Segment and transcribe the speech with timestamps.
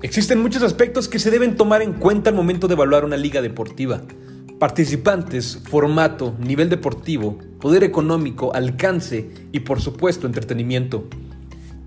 [0.00, 3.42] Existen muchos aspectos que se deben tomar en cuenta al momento de evaluar una liga
[3.42, 4.00] deportiva.
[4.60, 11.08] Participantes, formato, nivel deportivo, poder económico, alcance y por supuesto entretenimiento.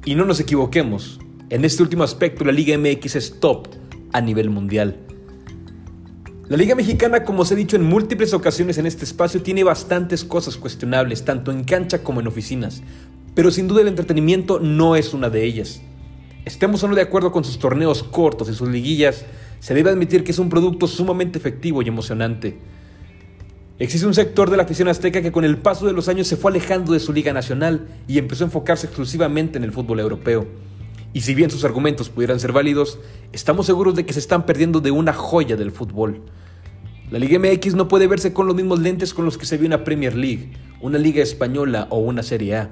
[0.04, 3.70] Y no nos equivoquemos, en este último aspecto la Liga MX es top
[4.12, 4.98] a nivel mundial.
[6.50, 10.26] La Liga Mexicana, como os he dicho en múltiples ocasiones en este espacio, tiene bastantes
[10.26, 12.82] cosas cuestionables, tanto en cancha como en oficinas,
[13.36, 15.82] pero sin duda el entretenimiento no es una de ellas.
[16.46, 19.26] Estemos o no de acuerdo con sus torneos cortos y sus liguillas,
[19.60, 22.58] se debe admitir que es un producto sumamente efectivo y emocionante.
[23.78, 26.38] Existe un sector de la afición azteca que con el paso de los años se
[26.38, 30.48] fue alejando de su liga nacional y empezó a enfocarse exclusivamente en el fútbol europeo.
[31.14, 33.00] Y si bien sus argumentos pudieran ser válidos,
[33.34, 36.22] estamos seguros de que se están perdiendo de una joya del fútbol.
[37.12, 39.66] La Liga MX no puede verse con los mismos lentes con los que se ve
[39.66, 42.70] una Premier League, una Liga Española o una Serie A.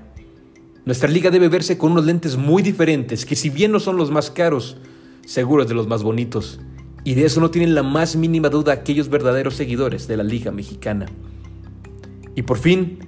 [0.85, 4.11] Nuestra liga debe verse con unos lentes muy diferentes, que si bien no son los
[4.11, 4.77] más caros,
[5.25, 6.59] seguros de los más bonitos.
[7.03, 10.51] Y de eso no tienen la más mínima duda aquellos verdaderos seguidores de la Liga
[10.51, 11.05] Mexicana.
[12.35, 12.99] Y por fin,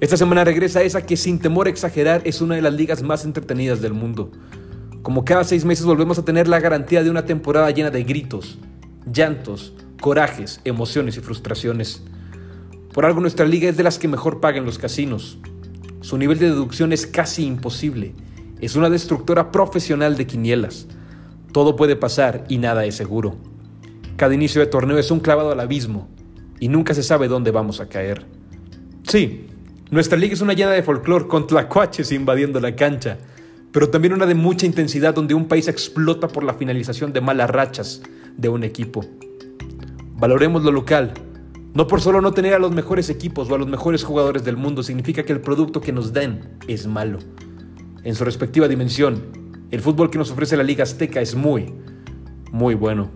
[0.00, 3.24] esta semana regresa esa que sin temor a exagerar es una de las ligas más
[3.24, 4.30] entretenidas del mundo.
[5.02, 8.58] Como cada seis meses volvemos a tener la garantía de una temporada llena de gritos,
[9.10, 12.02] llantos, corajes, emociones y frustraciones.
[12.92, 15.38] Por algo nuestra liga es de las que mejor pagan los casinos.
[16.04, 18.12] Su nivel de deducción es casi imposible.
[18.60, 20.86] Es una destructora profesional de quinielas.
[21.50, 23.36] Todo puede pasar y nada es seguro.
[24.16, 26.10] Cada inicio de torneo es un clavado al abismo
[26.60, 28.26] y nunca se sabe dónde vamos a caer.
[29.08, 29.46] Sí,
[29.90, 33.16] nuestra liga es una llena de folclore con tlacuaches invadiendo la cancha,
[33.72, 37.48] pero también una de mucha intensidad donde un país explota por la finalización de malas
[37.48, 38.02] rachas
[38.36, 39.06] de un equipo.
[40.16, 41.14] Valoremos lo local.
[41.74, 44.56] No por solo no tener a los mejores equipos o a los mejores jugadores del
[44.56, 47.18] mundo significa que el producto que nos den es malo.
[48.04, 49.24] En su respectiva dimensión,
[49.72, 51.74] el fútbol que nos ofrece la Liga Azteca es muy,
[52.52, 53.10] muy bueno.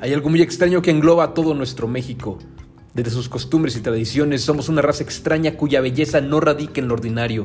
[0.00, 2.38] Hay algo muy extraño que engloba a todo nuestro México.
[2.94, 6.94] Desde sus costumbres y tradiciones somos una raza extraña cuya belleza no radica en lo
[6.94, 7.44] ordinario.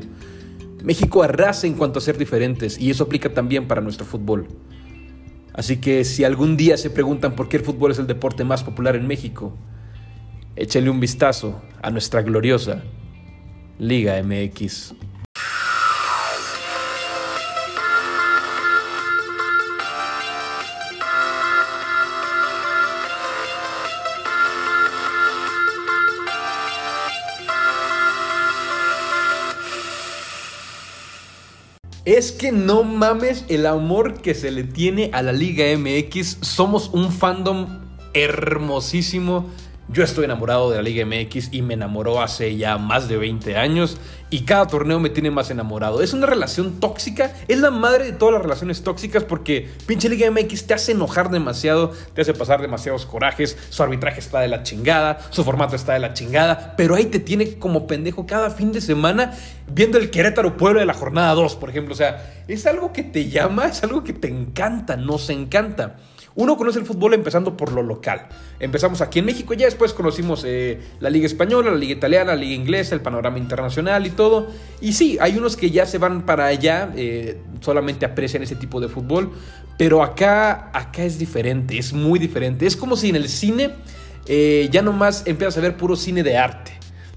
[0.85, 4.47] México arrasa en cuanto a ser diferentes y eso aplica también para nuestro fútbol.
[5.55, 8.63] Así que si algún día se preguntan por qué el fútbol es el deporte más
[8.63, 9.53] popular en México,
[10.57, 12.83] échenle un vistazo a nuestra gloriosa
[13.79, 14.95] Liga MX.
[32.05, 36.37] Es que no mames el amor que se le tiene a la Liga MX.
[36.41, 37.79] Somos un fandom
[38.13, 39.49] hermosísimo.
[39.87, 43.55] Yo estoy enamorado de la Liga MX y me enamoró hace ya más de 20
[43.55, 43.97] años
[44.31, 46.01] y cada torneo me tiene más enamorado.
[46.01, 50.29] Es una relación tóxica, es la madre de todas las relaciones tóxicas porque pinche Liga
[50.31, 54.63] MX te hace enojar demasiado, te hace pasar demasiados corajes, su arbitraje está de la
[54.63, 58.71] chingada, su formato está de la chingada, pero ahí te tiene como pendejo cada fin
[58.71, 59.33] de semana
[59.71, 61.93] viendo el Querétaro Pueblo de la jornada 2, por ejemplo.
[61.93, 65.97] O sea, es algo que te llama, es algo que te encanta, nos encanta.
[66.35, 68.27] Uno conoce el fútbol empezando por lo local.
[68.59, 72.41] Empezamos aquí en México, ya después conocimos eh, la Liga Española, la Liga Italiana, la
[72.41, 74.47] Liga Inglesa, el panorama internacional y todo.
[74.81, 78.81] Y sí, hay unos que ya se van para allá, eh, solamente aprecian ese tipo
[78.81, 79.31] de fútbol,
[79.77, 82.65] pero acá, acá es diferente, es muy diferente.
[82.65, 83.71] Es como si en el cine
[84.27, 86.75] eh, ya nomás empiezas a ver puro cine de arte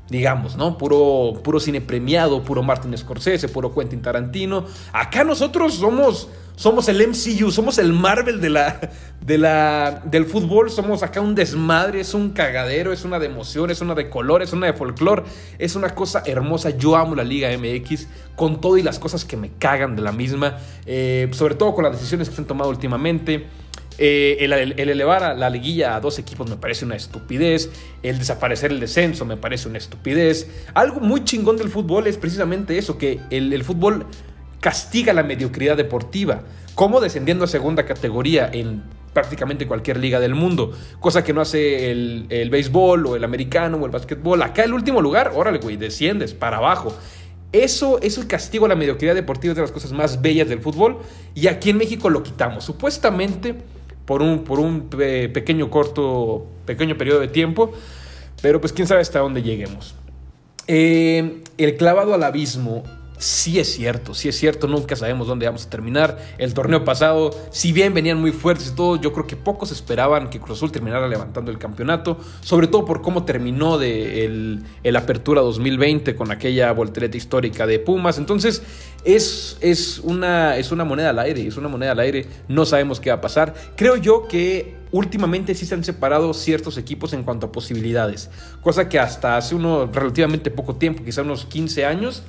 [0.09, 0.79] digamos, ¿no?
[0.79, 4.65] Puro, puro cine premiado, puro Martin Scorsese, puro Quentin Tarantino.
[4.93, 6.29] Acá nosotros somos,
[6.59, 8.81] somos el MCU, somos el Marvel de la,
[9.25, 13.71] de la, del fútbol, somos acá un desmadre, es un cagadero, es una de emoción,
[13.71, 15.23] es una de color, es una de folclore,
[15.57, 16.71] es una cosa hermosa.
[16.71, 20.11] Yo amo la Liga MX con todo y las cosas que me cagan de la
[20.11, 23.47] misma, eh, sobre todo con las decisiones que se han tomado últimamente.
[24.01, 27.71] Eh, el, elevar a la liguilla a dos equipos me parece una estupidez.
[28.03, 30.49] El desaparecer el descenso me parece una estupidez.
[30.75, 34.07] Algo muy chingón del fútbol es precisamente eso, que el, fútbol
[34.61, 36.43] castiga la mediocridad deportiva,
[36.75, 38.83] como descendiendo a segunda categoría en
[39.13, 43.77] prácticamente cualquier liga del mundo, cosa que no hace el, el béisbol o el americano
[43.79, 44.43] o el básquetbol.
[44.43, 46.95] Acá el último lugar, órale, güey, desciendes para abajo.
[47.53, 50.99] Eso, es castigo a la mediocridad deportiva, es de las cosas más bellas del fútbol,
[51.35, 52.65] y aquí en México lo quitamos.
[52.65, 53.55] Supuestamente
[54.05, 57.73] por un, por un pequeño corto, pequeño periodo de tiempo,
[58.43, 59.95] pero pues quién sabe hasta dónde lleguemos.
[60.67, 62.85] Eh, el clavado al abismo
[63.19, 66.19] sí es cierto, sí es cierto, nunca sabemos dónde vamos a terminar.
[66.39, 70.31] El torneo pasado, si bien venían muy fuertes y todo, yo creo que pocos esperaban
[70.31, 75.43] que Cruz Azul terminara levantando el campeonato, sobre todo por cómo terminó de el, Apertura
[75.43, 78.19] 2020 con aquella voltereta histórica de Pumas.
[78.19, 78.63] Entonces,
[79.05, 82.99] es, es, una, es una moneda al aire, es una moneda al aire, no sabemos
[82.99, 83.55] qué va a pasar.
[83.77, 88.31] Creo yo que últimamente sí se han separado ciertos equipos en cuanto a posibilidades,
[88.61, 92.23] cosa que hasta hace uno relativamente poco tiempo, quizá unos 15 años,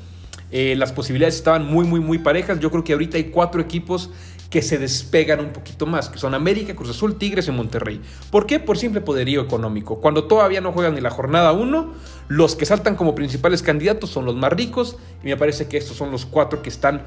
[0.52, 2.60] eh, las posibilidades estaban muy, muy, muy parejas.
[2.60, 4.10] Yo creo que ahorita hay cuatro equipos
[4.50, 8.02] que se despegan un poquito más, que son América, Cruz Azul, Tigres y Monterrey.
[8.32, 8.60] ¿Por qué?
[8.60, 10.00] Por simple poderío económico.
[10.00, 11.94] Cuando todavía no juegan ni la jornada 1,
[12.30, 15.98] los que saltan como principales candidatos son los más ricos y me parece que estos
[15.98, 17.04] son los cuatro que están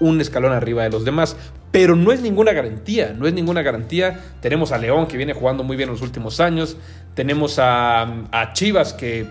[0.00, 1.36] un escalón arriba de los demás.
[1.70, 4.36] Pero no es ninguna garantía, no es ninguna garantía.
[4.40, 6.78] Tenemos a León que viene jugando muy bien en los últimos años.
[7.14, 9.26] Tenemos a, Chivas que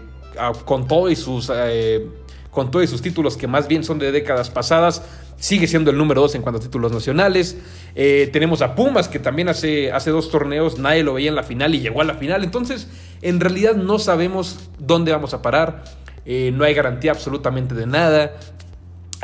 [0.66, 1.52] con todo y sus...
[1.52, 2.08] Eh,
[2.56, 5.04] con todos sus títulos que más bien son de décadas pasadas,
[5.38, 7.58] sigue siendo el número dos en cuanto a títulos nacionales.
[7.94, 11.44] Eh, tenemos a Pumas, que también hace, hace dos torneos nadie lo veía en la
[11.44, 12.44] final y llegó a la final.
[12.44, 12.88] Entonces,
[13.22, 15.84] en realidad no sabemos dónde vamos a parar.
[16.26, 18.38] Eh, no hay garantía absolutamente de nada.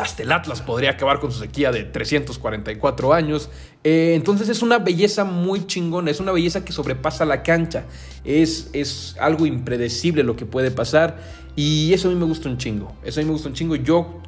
[0.02, 3.52] Hasta el Atlas podría acabar con su sequía de 344 años.
[3.84, 7.86] Eh, entonces es una belleza muy chingona, es una belleza que sobrepasa la cancha.
[8.26, 11.20] Es, es algo impredecible lo que puede pasar.
[11.56, 12.96] Y eso a mí me gusta un chingo.
[13.04, 13.76] Eso a mí me gusta un chingo.
[13.76, 14.22] Yo,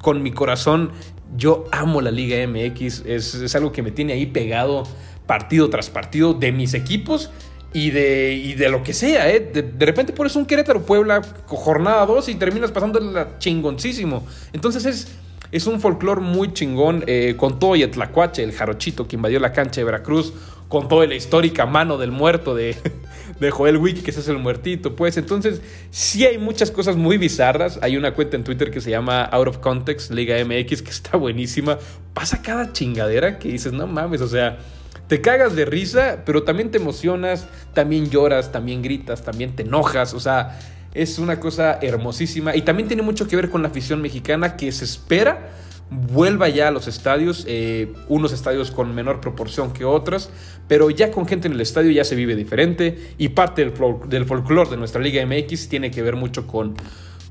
[0.00, 0.92] con mi corazón,
[1.36, 3.02] yo amo la Liga MX.
[3.04, 4.84] Es, algo que me tiene ahí pegado
[5.26, 7.30] partido tras partido de mis equipos
[7.76, 9.38] y de, de lo que sea, ¿eh?
[9.38, 14.26] De, repente pones un Querétaro Puebla jornada 2 y terminas pasando la chingoncísimo.
[14.54, 15.08] Entonces es,
[15.52, 17.90] es un folclore muy chingón, eh, con todo y el
[18.38, 20.32] el jarochito que invadió la cancha de Veracruz,
[20.68, 22.76] con toda la histórica mano del muerto de,
[23.40, 25.18] de Joel Wiki, que ese es el muertito, pues.
[25.18, 27.78] Entonces, sí hay muchas cosas muy bizarras.
[27.82, 31.18] Hay una cuenta en Twitter que se llama Out of Context, Liga MX, que está
[31.18, 31.78] buenísima.
[32.14, 34.60] Pasa cada chingadera que dices, no mames, o sea,
[35.08, 40.14] te cagas de risa, pero también te emocionas, también lloras, también gritas, también te enojas,
[40.14, 40.58] o sea,
[40.94, 42.56] es una cosa hermosísima.
[42.56, 45.50] Y también tiene mucho que ver con la afición mexicana que se espera
[45.90, 50.30] vuelva ya a los estadios, eh, unos estadios con menor proporción que otros,
[50.66, 53.72] pero ya con gente en el estadio ya se vive diferente y parte del,
[54.08, 56.74] del folclore de nuestra Liga MX tiene que ver mucho con,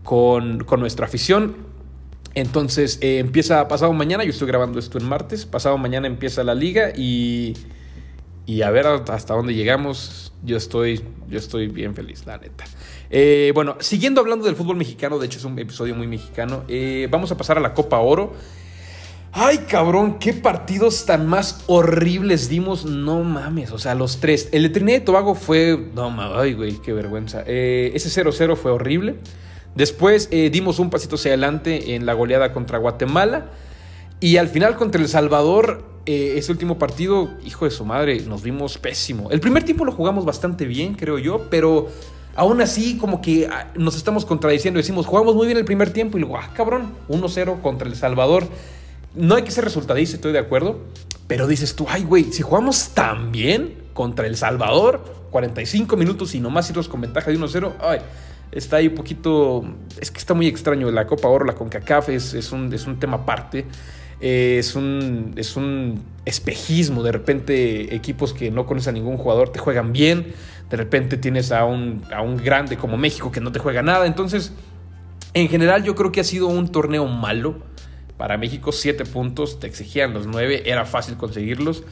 [0.03, 1.74] con, nuestra afición.
[2.35, 6.53] Entonces eh, empieza pasado mañana, yo estoy grabando esto en martes, pasado mañana empieza la
[6.53, 7.55] liga y,
[8.45, 10.33] y a ver hasta dónde llegamos.
[10.43, 12.65] Yo estoy, yo estoy bien feliz, la neta.
[13.09, 17.07] Eh, bueno, siguiendo hablando del fútbol mexicano, de hecho es un episodio muy mexicano, eh,
[17.09, 18.33] vamos a pasar a la Copa Oro.
[19.31, 22.85] Ay, cabrón, qué partidos tan más horribles dimos.
[22.85, 24.47] No mames, o sea, los tres.
[24.51, 25.89] El de Trinidad y Tobago fue.
[25.93, 27.41] No mames, ay, güey, qué vergüenza.
[27.41, 29.15] Ese 0-0 fue horrible.
[29.75, 33.51] Después dimos un pasito hacia adelante en la goleada contra Guatemala.
[34.21, 38.77] Y al final contra El Salvador, ese último partido, hijo de su madre, nos vimos
[38.77, 39.29] pésimo.
[39.31, 41.89] El primer tiempo lo jugamos bastante bien, creo yo, pero
[42.35, 44.77] Aún así, como que ah, nos estamos contradiciendo.
[44.77, 48.45] Decimos, jugamos muy bien el primer tiempo y luego, ah, cabrón, 1-0 contra El Salvador.
[49.15, 50.81] No hay que ser resultadista, estoy de acuerdo.
[51.27, 55.01] Pero dices tú, ay, güey, si jugamos tan bien contra El Salvador,
[55.31, 57.99] 45 minutos y nomás irnos con ventaja de 1-0, ay,
[58.55, 59.63] está ahí un poquito.
[60.01, 60.89] Es que está muy extraño.
[60.89, 63.65] La Copa Oro, la CONCACAF es, es, un, es un tema aparte.
[64.19, 67.03] es, un, es un espejismo.
[67.03, 70.33] De repente, equipos que no conocen a ningún jugador te juegan bien
[70.69, 74.07] de repente tienes a un, a un grande como México que no te juega nada.
[74.07, 74.53] Entonces,
[75.33, 77.55] en general yo creo que ha sido un torneo malo.
[78.17, 81.83] Para México, siete puntos, te exigían los nueve, era fácil conseguirlos.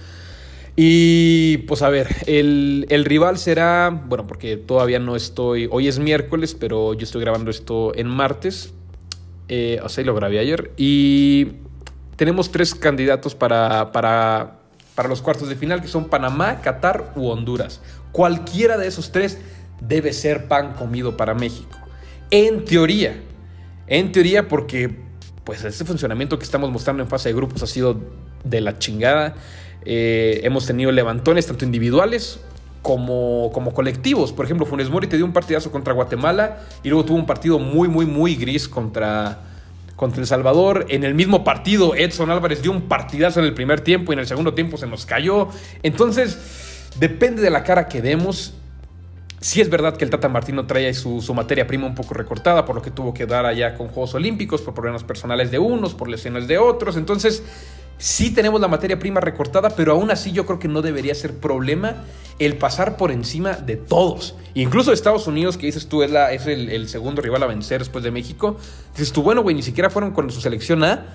[0.76, 6.56] Y pues a ver, el, rival será, bueno, porque todavía no estoy, hoy es miércoles,
[6.60, 8.74] pero yo estoy grabando esto en martes,
[9.50, 11.58] eh, o sea, lo grabé ayer, y
[12.16, 14.62] tenemos tres candidatos para, para,
[14.96, 17.80] para los cuartos de final, que son Panamá, Qatar u Honduras.
[18.12, 19.38] Cualquiera de esos tres
[19.80, 21.78] debe ser pan comido para México.
[22.32, 23.22] En teoría.
[23.88, 25.04] En teoría porque
[25.44, 28.00] pues este funcionamiento que estamos mostrando en fase de grupos ha sido
[28.44, 29.36] de la chingada.
[29.86, 32.40] Eh, hemos tenido levantones tanto individuales
[32.82, 34.32] como, como colectivos.
[34.32, 37.60] Por ejemplo, Funes Mori te dio un partidazo contra Guatemala y luego tuvo un partido
[37.60, 39.40] muy, muy, muy gris contra,
[39.96, 40.86] contra El Salvador.
[40.90, 44.20] En el mismo partido, Edson Álvarez dio un partidazo en el primer tiempo y en
[44.20, 45.50] el segundo tiempo se nos cayó.
[45.82, 48.54] Entonces Depende de la cara que demos.
[49.40, 52.76] Si es verdad que el Tata Martino trae su, materia prima un poco recortada por
[52.76, 56.08] lo que tuvo que dar allá con Juegos Olímpicos, por problemas personales de unos, por
[56.08, 56.96] lesiones de otros.
[56.96, 57.44] Entonces,
[57.98, 61.38] Sí tenemos la materia prima recortada, pero aún así yo creo que no debería ser
[61.38, 62.04] problema
[62.40, 64.36] el pasar por encima de todos.
[64.56, 66.12] Incluso Estados Unidos, que dices tú es,
[66.48, 68.58] el, segundo rival a vencer después de México,
[68.92, 71.06] dices tú, bueno, güey, ni siquiera fueron con su selección A,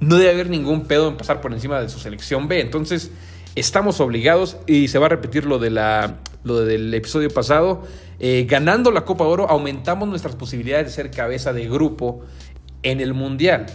[0.00, 2.60] no debe haber ningún pedo en pasar por encima de su selección B.
[2.60, 3.10] Entonces,
[3.54, 7.82] estamos obligados, y se va a repetir lo, de la, lo del episodio pasado,
[8.20, 12.22] eh, ganando la Copa Oro aumentamos nuestras posibilidades de ser cabeza de grupo
[12.82, 13.66] en el Mundial.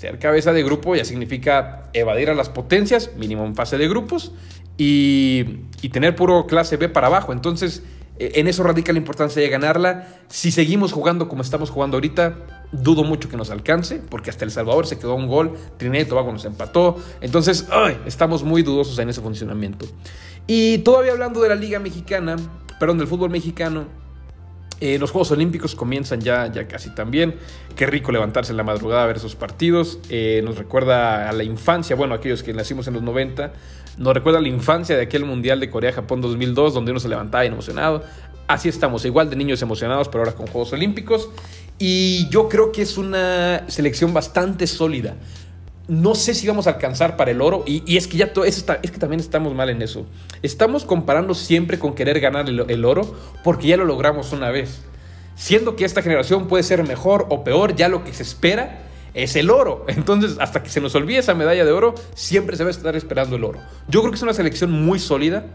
[0.00, 4.32] Ser cabeza de grupo ya significa evadir a las potencias, mínimo en fase de grupos,
[4.78, 5.44] y,
[5.92, 7.34] tener puro clase B para abajo.
[7.34, 7.82] Entonces,
[8.18, 10.08] e, en eso radica la importancia de ganarla.
[10.28, 12.34] Si seguimos jugando como estamos jugando ahorita,
[12.72, 16.08] dudo mucho que nos alcance, porque hasta El Salvador se quedó un gol, Trinidad y
[16.08, 16.96] Tobago nos empató.
[17.20, 17.66] Entonces,
[18.06, 19.84] estamos muy dudosos en ese funcionamiento.
[20.46, 22.36] Y todavía hablando de la Liga Mexicana,
[22.78, 23.84] perdón, del fútbol mexicano,
[24.80, 27.34] eh, los Juegos Olímpicos comienzan ya, ya casi también.
[27.76, 29.98] Qué rico levantarse en la madrugada a ver esos partidos.
[30.08, 33.52] Eh, nos recuerda a la infancia, bueno, aquellos que nacimos en los 90,
[33.98, 37.44] nos recuerda a la infancia de aquel Mundial de Corea-Japón 2002, donde uno se levantaba
[37.44, 38.04] emocionado.
[38.46, 41.28] Así estamos, igual de niños emocionados, pero ahora con Juegos Olímpicos.
[41.78, 45.14] Y yo creo que es una selección bastante sólida
[45.90, 47.64] no sé si vamos a alcanzar para el oro.
[47.66, 50.06] Y, es que ya todo, es, que también estamos mal en eso.
[50.40, 54.82] Estamos comparando siempre con querer ganar el, oro porque ya lo logramos una vez.
[55.34, 58.82] Siendo que esta generación puede ser mejor o peor, ya lo que se espera
[59.14, 59.84] es el oro.
[59.88, 62.94] Entonces, hasta que se nos olvide esa medalla de oro, siempre se va a estar
[62.94, 63.58] esperando el oro.
[63.88, 65.46] Yo creo que es una selección muy sólida.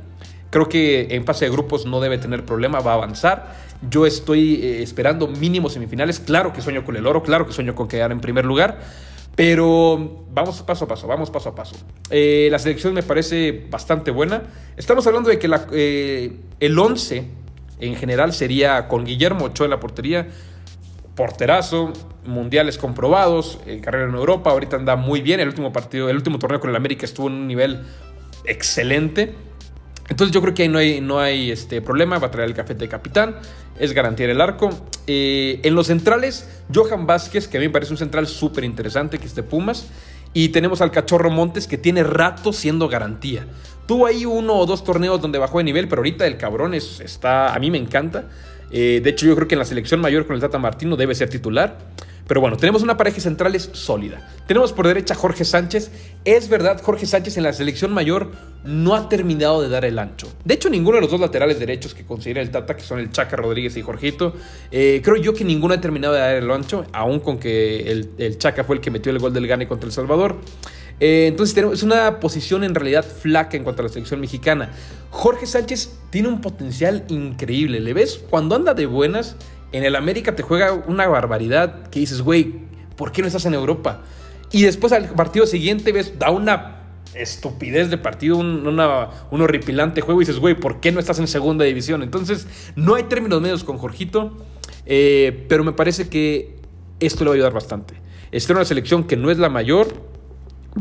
[0.50, 3.56] Creo que en fase de grupos no debe tener problema, va a avanzar.
[3.90, 6.20] Yo estoy eh, esperando mínimo semifinales.
[6.20, 8.82] Claro que sueño con el oro, claro que sueño con quedar en primer lugar.
[9.36, 11.76] Pero vamos paso a paso, vamos paso a paso.
[12.10, 14.44] Eh, la selección me parece bastante buena.
[14.78, 17.26] Estamos hablando de que eh, el 11
[17.80, 20.28] en general sería con Guillermo Ochoa en la portería,
[21.16, 21.92] porterazo,
[22.26, 25.42] mundiales comprobados, eh, carrera en Europa, ahorita anda muy bien.
[25.42, 27.84] El último partido, el último torneo con el América estuvo en un nivel
[28.46, 29.36] excelente.
[30.08, 32.56] Entonces yo creo que ahí no hay, no hay este problema, va a traer el
[32.56, 33.38] café de capitán,
[33.80, 34.70] es garantía el arco.
[35.08, 39.18] Eh, en los centrales, Johan Vázquez, que a mí me parece un central súper interesante,
[39.18, 39.88] que es de Pumas.
[40.34, 43.48] Y tenemos al Cachorro Montes, que tiene rato siendo garantía.
[43.88, 47.00] Tuvo ahí uno o dos torneos donde bajó de nivel, pero ahorita el cabrón es,
[47.00, 48.26] está, a mí me encanta.
[48.72, 51.16] Eh, de hecho, yo creo que en la selección mayor con el Tata Martino debe
[51.16, 51.78] ser titular.
[52.28, 54.28] Pero bueno, tenemos una pareja central sólida.
[54.48, 55.92] Tenemos por derecha Jorge Sánchez.
[56.26, 58.32] Es verdad, Jorge Sánchez en la selección mayor
[58.64, 60.28] no ha terminado de dar el ancho.
[60.44, 63.12] De hecho, ninguno de los dos laterales derechos que considera el Tata, que son el
[63.12, 64.34] Chaca Rodríguez y Jorgito,
[64.72, 68.10] eh, creo yo que ninguno ha terminado de dar el ancho, aún con que el,
[68.18, 70.38] el Chaca fue el que metió el gol del Gane contra El Salvador.
[71.00, 74.72] Eh, entonces tenemos, es una posición en realidad flaca en cuanto a la selección mexicana.
[75.10, 77.80] Jorge Sánchez tiene un potencial increíble.
[77.80, 78.22] ¿Le ves?
[78.30, 79.36] Cuando anda de buenas,
[79.72, 82.54] en el América te juega una barbaridad que dices, güey,
[82.96, 84.02] ¿por qué no estás en Europa?
[84.52, 86.76] Y después al partido siguiente ves, da una
[87.14, 88.80] estupidez de partido, un,
[89.32, 92.04] horripilante juego y dices, güey, ¿por qué no estás en segunda división?
[92.04, 94.38] Entonces, no hay términos medios con Jorgito,
[94.86, 96.56] eh, pero me parece que
[97.00, 97.96] esto le va a ayudar bastante.
[98.32, 99.88] Está en una selección que no es la mayor,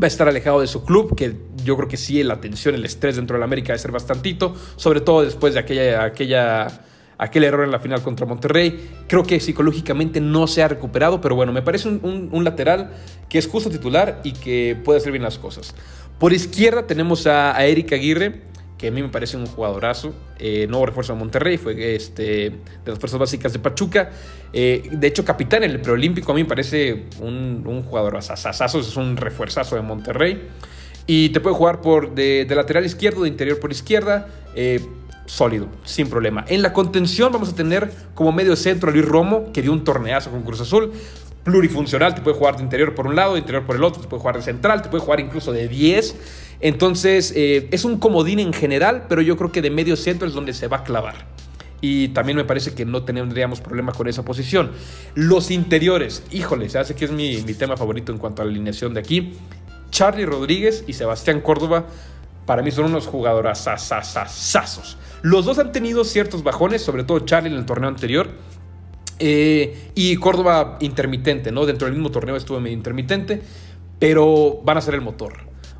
[0.01, 2.85] va a estar alejado de su club, que yo creo que sí, la tensión, el
[2.85, 6.67] estrés dentro de la América va a ser bastantito, sobre todo después de aquella, aquella,
[7.17, 8.89] aquel error en la final contra Monterrey.
[9.07, 12.91] Creo que psicológicamente no se ha recuperado, pero bueno, me parece un, lateral
[13.29, 15.73] que es justo titular y que puede hacer bien las cosas.
[16.19, 18.41] Por izquierda tenemos a, a Eric Aguirre,
[18.87, 20.13] a mí me parece un jugadorazo.
[20.39, 22.51] Eh, nuevo refuerzo de Monterrey, fue este, de
[22.85, 24.11] las fuerzas básicas de Pachuca.
[24.53, 28.79] Eh, de hecho, capitán en el preolímpico, a mí me parece un, un jugador asasazo,
[28.79, 30.49] es un refuerzazo de Monterrey.
[31.07, 34.27] Y te puede jugar por de, lateral izquierdo, de interior por izquierda.
[34.55, 34.79] Eh,
[35.27, 36.45] sólido, sin problema.
[36.47, 40.29] En la contención vamos a tener como medio centro Luis Romo, que dio un torneazo
[40.29, 40.91] con Cruz Azul
[41.45, 44.07] plurifuncional, te puede jugar de interior por un lado, de interior por el otro, te
[44.07, 46.15] puede jugar de central, te puede jugar incluso de 10.
[46.59, 50.33] Entonces, eh, es un comodín en general, pero yo creo que de medio centro es
[50.33, 51.27] donde se va a clavar.
[51.81, 54.71] Y también me parece que no tendríamos problema con esa posición.
[55.13, 58.93] Los interiores, híjole, se hace que es mi, tema favorito en cuanto a la alineación
[58.93, 59.33] de aquí.
[59.91, 61.85] Charlie Rodríguez y Sebastián Córdoba,
[62.45, 63.65] para mí son unos jugadores.
[65.21, 68.29] Los dos han tenido ciertos bajones, sobre todo Charlie en el torneo anterior
[69.19, 71.65] eh, y Córdoba intermitente, ¿no?
[71.65, 73.41] Dentro del mismo torneo estuvo medio intermitente,
[73.99, 75.33] pero van a ser el motor.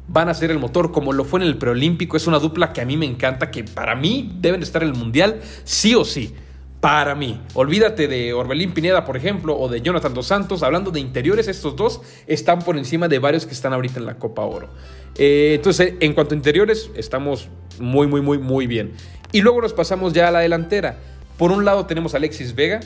[0.08, 2.18] Van a ser el motor como lo fue en el preolímpico.
[2.18, 4.96] Es una dupla que a mí me encanta, que para mí deben estar en el
[4.96, 6.36] mundial sí o sí.
[6.80, 7.42] Para mí.
[7.56, 10.62] Olvídate de Orbelín Pineda, por ejemplo, o de Jonathan Dos Santos.
[10.62, 14.20] Hablando de interiores, estos dos están por encima de varios que están ahorita en la
[14.20, 14.70] Copa Oro.
[15.18, 18.94] Eh, entonces, en cuanto a interiores, estamos muy, muy, muy, muy bien.
[19.32, 21.00] Y luego nos pasamos ya a la delantera.
[21.38, 22.82] Por un lado tenemos a Alexis Vega,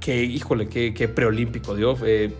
[0.00, 1.96] que, híjole, qué, preolímpico dio.
[2.04, 2.32] Eh,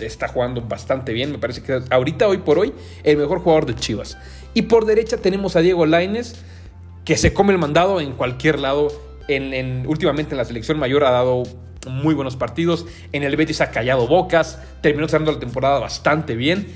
[0.00, 1.32] está jugando bastante bien.
[1.32, 2.72] Me parece que ahorita, hoy por hoy,
[3.04, 4.18] el mejor jugador de Chivas.
[4.54, 6.36] Y por derecha tenemos a Diego Laines,
[7.04, 8.88] que se come el mandado en cualquier lado.
[9.28, 11.42] En, últimamente en la selección mayor ha dado
[11.88, 12.86] muy buenos partidos.
[13.12, 14.58] En el Betis ha callado bocas.
[14.80, 16.68] Terminó cerrando la temporada bastante bien.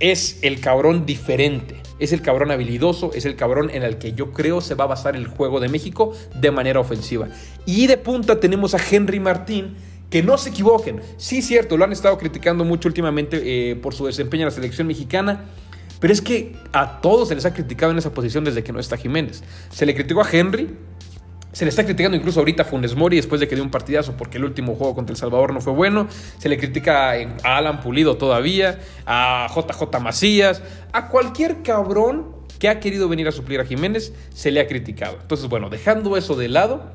[0.00, 1.80] Es el cabrón diferente.
[1.98, 3.12] Es el cabrón habilidoso.
[3.14, 5.68] Es el cabrón en el que yo creo se va a basar el juego de
[5.68, 7.28] México de manera ofensiva.
[7.64, 9.76] Y de punta tenemos a Henry Martín
[10.10, 11.00] que no se equivoquen.
[11.16, 14.86] Sí, cierto, lo han estado criticando mucho últimamente eh, por su desempeño en la selección
[14.86, 15.46] mexicana.
[16.00, 18.80] Pero es que a todos se les ha criticado en esa posición desde que no
[18.80, 19.44] está Jiménez.
[19.70, 20.74] Se le criticó a Henry,
[21.52, 24.16] se le está criticando incluso ahorita a Funes Mori después de que dio un partidazo
[24.16, 26.08] porque el último juego contra El Salvador no fue bueno.
[26.38, 30.62] Se le critica a Alan Pulido todavía, a JJ Macías,
[30.92, 35.18] a cualquier cabrón que ha querido venir a suplir a Jiménez, se le ha criticado.
[35.20, 36.92] Entonces, bueno, dejando eso de lado,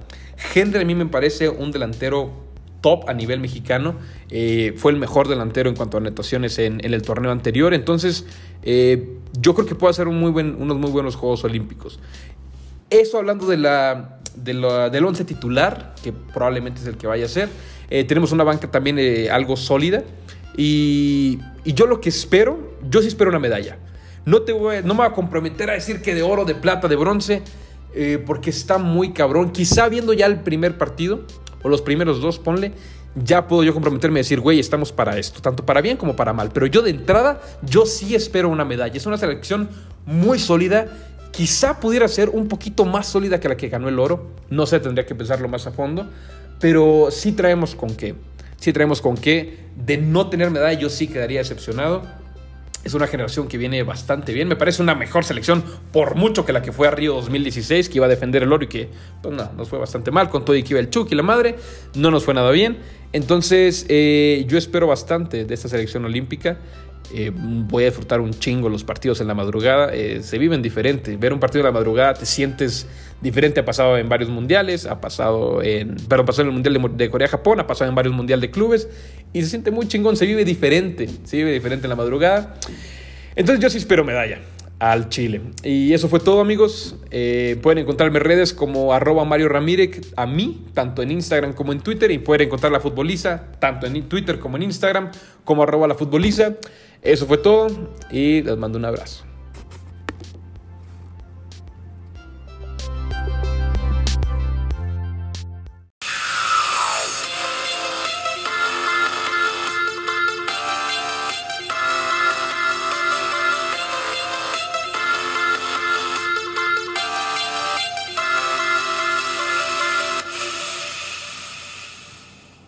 [0.54, 2.46] Henry a mí me parece un delantero
[2.86, 3.96] top a nivel mexicano.
[4.30, 7.74] Eh, fue el mejor delantero en cuanto a anotaciones en, el torneo anterior.
[7.74, 8.28] Entonces,
[8.62, 12.00] eh, yo creo que puede hacer muy unos muy buenos Juegos Olímpicos.
[12.92, 17.50] Eso hablando de la, del once titular, que probablemente es el que vaya a ser.
[17.90, 19.00] Eh, tenemos una banca también
[19.32, 20.04] algo sólida.
[20.56, 23.80] Y, y, yo lo que espero, yo sí espero una medalla.
[24.26, 26.96] No, te no me voy a comprometer a decir que de oro, de plata, de
[26.96, 27.42] bronce,
[28.28, 29.52] porque está muy cabrón.
[29.52, 31.26] Quizá viendo ya el primer partido,
[31.66, 32.74] o los primeros dos, ponle,
[33.16, 36.32] ya puedo yo comprometerme a decir, güey, estamos para esto, tanto para bien como para
[36.32, 36.52] mal.
[36.54, 38.96] Pero yo de entrada, yo sí espero una medalla.
[38.96, 39.68] Es una selección
[40.06, 40.86] muy sólida.
[41.32, 44.28] Quizá pudiera ser un poquito más sólida que la que ganó el oro.
[44.52, 46.08] No sé, tendría que pensarlo más a fondo.
[46.60, 48.14] Pero sí traemos con qué.
[48.60, 49.58] Sí traemos con qué.
[49.76, 52.04] De no tener medalla, yo sí quedaría decepcionado.
[52.86, 54.48] Es una generación que viene bastante bien.
[54.48, 57.98] Me parece una mejor selección por mucho que la que fue a Río 2016, que
[57.98, 58.90] iba a defender el oro y que
[59.24, 61.24] pues, no, nos fue bastante mal con todo y que iba el Chuck y la
[61.24, 61.56] madre.
[61.96, 62.78] No nos fue nada bien.
[63.12, 66.60] Entonces, eh, yo espero bastante de esta selección olímpica.
[67.14, 69.94] Eh, voy a disfrutar un chingo los partidos en la madrugada.
[69.94, 71.18] Eh, se viven diferente.
[71.18, 72.88] Ver un partido en la madrugada te sientes
[73.22, 73.60] diferente.
[73.60, 77.60] Ha pasado en varios mundiales, ha pasado en, perdón, pasó en el mundial de, Corea-Japón,
[77.60, 78.90] ha pasado en varios mundiales de clubes
[79.36, 80.16] y se siente muy chingón.
[80.16, 82.56] Se vive diferente, se vive diferente en la madrugada.
[83.36, 84.40] Entonces yo sí espero medalla
[84.80, 85.42] al Chile.
[85.62, 86.96] Y eso fue todo, amigos.
[87.12, 91.74] Eh, pueden encontrarme en redes como arroba Mario Ramírez a mí, tanto en Instagram como
[91.74, 92.12] en Twitter.
[92.12, 95.12] Y pueden encontrar la futboliza, tanto en Twitter como en Instagram,
[95.44, 96.54] como arroba la futboliza.
[97.02, 97.68] Eso fue todo
[98.10, 99.26] y les mando un abrazo.